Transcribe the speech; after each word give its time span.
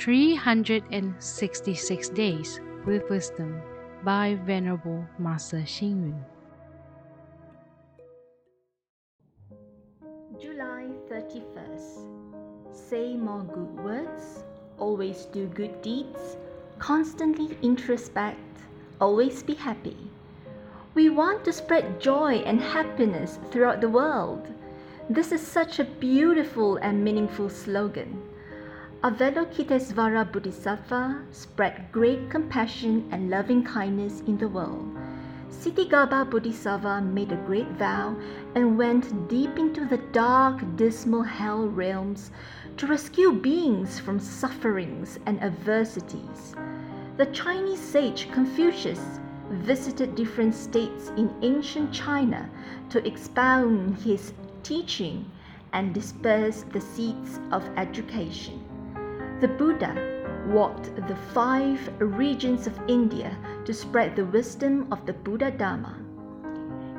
366 0.00 2.08
Days 2.08 2.60
with 2.86 3.08
Wisdom 3.10 3.60
by 4.02 4.38
Venerable 4.46 5.04
Master 5.18 5.58
Xing. 5.58 6.14
July 10.40 10.86
31st. 11.10 12.06
Say 12.72 13.14
more 13.14 13.42
good 13.42 13.84
words, 13.84 14.44
always 14.78 15.26
do 15.26 15.46
good 15.48 15.82
deeds, 15.82 16.38
constantly 16.78 17.58
introspect, 17.60 18.38
always 19.02 19.42
be 19.42 19.52
happy. 19.52 19.98
We 20.94 21.10
want 21.10 21.44
to 21.44 21.52
spread 21.52 22.00
joy 22.00 22.36
and 22.46 22.58
happiness 22.58 23.38
throughout 23.50 23.82
the 23.82 23.90
world. 23.90 24.48
This 25.10 25.30
is 25.30 25.46
such 25.46 25.78
a 25.78 25.84
beautiful 25.84 26.78
and 26.78 27.04
meaningful 27.04 27.50
slogan. 27.50 28.22
Avalokitesvara 29.02 30.30
Bodhisattva 30.30 31.22
spread 31.30 31.90
great 31.90 32.28
compassion 32.28 33.08
and 33.10 33.30
loving 33.30 33.64
kindness 33.64 34.20
in 34.26 34.36
the 34.36 34.46
world. 34.46 34.94
Ksitigarbha 35.48 36.28
Bodhisattva 36.28 37.00
made 37.00 37.32
a 37.32 37.42
great 37.46 37.68
vow 37.78 38.14
and 38.54 38.76
went 38.76 39.26
deep 39.26 39.58
into 39.58 39.86
the 39.86 39.96
dark, 40.12 40.60
dismal 40.76 41.22
hell 41.22 41.66
realms 41.66 42.30
to 42.76 42.86
rescue 42.86 43.32
beings 43.32 43.98
from 43.98 44.20
sufferings 44.20 45.18
and 45.24 45.42
adversities. 45.42 46.54
The 47.16 47.24
Chinese 47.32 47.80
sage 47.80 48.30
Confucius 48.30 49.18
visited 49.48 50.14
different 50.14 50.54
states 50.54 51.10
in 51.16 51.34
ancient 51.40 51.90
China 51.90 52.50
to 52.90 53.06
expound 53.06 53.96
his 53.96 54.34
teaching 54.62 55.24
and 55.72 55.94
disperse 55.94 56.64
the 56.64 56.82
seeds 56.82 57.40
of 57.50 57.66
education. 57.78 58.69
The 59.40 59.48
Buddha 59.48 60.44
walked 60.46 60.94
the 61.08 61.16
five 61.16 61.80
regions 61.98 62.66
of 62.66 62.78
India 62.88 63.38
to 63.64 63.72
spread 63.72 64.14
the 64.14 64.26
wisdom 64.26 64.86
of 64.92 65.06
the 65.06 65.14
Buddha 65.14 65.50
Dharma. 65.50 65.96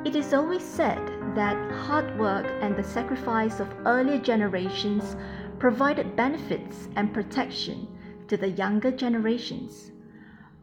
It 0.06 0.16
is 0.16 0.34
always 0.34 0.64
said 0.64 1.06
that 1.36 1.72
hard 1.72 2.18
work 2.18 2.48
and 2.62 2.76
the 2.76 2.84
sacrifice 2.84 3.60
of 3.60 3.72
earlier 3.86 4.18
generations 4.18 5.16
provided 5.60 6.16
benefits 6.16 6.90
and 6.96 7.14
protection 7.14 7.88
to 8.28 8.38
the 8.38 8.50
younger 8.50 8.90
generations 8.90 9.92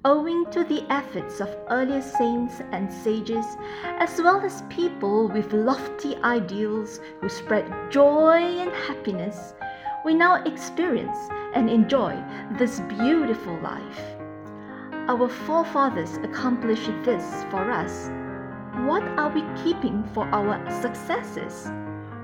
owing 0.04 0.46
to 0.52 0.64
the 0.64 0.84
efforts 0.90 1.40
of 1.40 1.56
earlier 1.68 2.00
saints 2.00 2.62
and 2.72 2.92
sages, 2.92 3.44
as 3.98 4.20
well 4.22 4.40
as 4.40 4.62
people 4.70 5.28
with 5.28 5.52
lofty 5.52 6.16
ideals 6.18 7.00
who 7.20 7.28
spread 7.28 7.66
joy 7.90 8.38
and 8.38 8.70
happiness, 8.72 9.54
we 10.08 10.14
now 10.14 10.42
experience 10.44 11.28
and 11.52 11.68
enjoy 11.68 12.16
this 12.52 12.80
beautiful 12.88 13.54
life. 13.60 14.00
Our 15.06 15.28
forefathers 15.28 16.16
accomplished 16.22 16.90
this 17.04 17.44
for 17.50 17.70
us. 17.70 18.08
What 18.88 19.02
are 19.18 19.28
we 19.28 19.42
keeping 19.62 20.02
for 20.14 20.24
our 20.28 20.64
successes? 20.80 21.70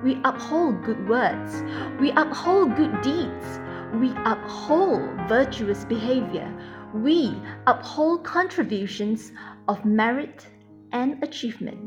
We 0.02 0.18
uphold 0.24 0.82
good 0.82 1.06
words, 1.06 1.62
we 2.00 2.10
uphold 2.12 2.74
good 2.74 3.02
deeds, 3.02 3.60
we 4.00 4.14
uphold 4.24 5.02
virtuous 5.28 5.84
behavior, 5.84 6.50
we 6.94 7.38
uphold 7.66 8.24
contributions 8.24 9.30
of 9.68 9.84
merit 9.84 10.46
and 10.92 11.22
achievement. 11.22 11.80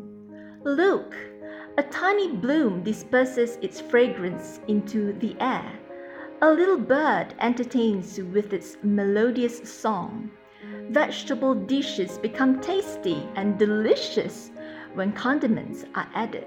Look, 0.63 1.15
a 1.79 1.83
tiny 1.89 2.35
bloom 2.35 2.83
disperses 2.83 3.57
its 3.63 3.81
fragrance 3.81 4.59
into 4.67 5.13
the 5.13 5.35
air. 5.39 5.73
A 6.39 6.51
little 6.51 6.77
bird 6.77 7.33
entertains 7.39 8.19
with 8.19 8.53
its 8.53 8.77
melodious 8.83 9.57
song. 9.67 10.29
Vegetable 10.91 11.55
dishes 11.55 12.19
become 12.19 12.61
tasty 12.61 13.27
and 13.35 13.57
delicious 13.57 14.51
when 14.93 15.13
condiments 15.13 15.83
are 15.95 16.07
added. 16.13 16.45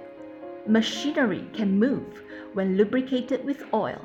Machinery 0.64 1.44
can 1.52 1.76
move 1.76 2.22
when 2.52 2.76
lubricated 2.76 3.44
with 3.44 3.64
oil. 3.74 4.00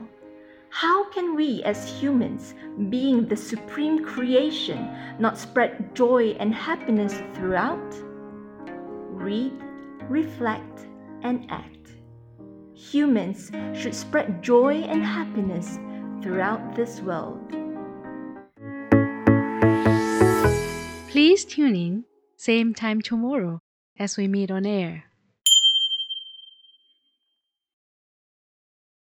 How 0.70 1.08
can 1.12 1.36
we 1.36 1.62
as 1.62 2.02
humans, 2.02 2.56
being 2.90 3.28
the 3.28 3.38
supreme 3.38 4.04
creation, 4.04 4.90
not 5.20 5.38
spread 5.38 5.94
joy 5.94 6.36
and 6.40 6.52
happiness 6.52 7.22
throughout? 7.36 7.94
Read, 9.12 9.54
reflect, 10.10 10.88
and 11.22 11.46
act. 11.52 11.95
Humans 12.76 13.52
should 13.74 13.96
spread 13.96 14.44
joy 14.44 14.82
and 14.82 15.02
happiness 15.02 15.80
throughout 16.22 16.76
this 16.76 17.00
world. 17.00 17.40
Please 21.10 21.46
tune 21.46 21.76
in, 21.76 22.04
same 22.36 22.74
time 22.74 23.02
tomorrow 23.02 23.62
as 23.98 24.18
we 24.18 24.28
meet 24.28 24.52
on 24.52 24.66
air. 24.66 25.06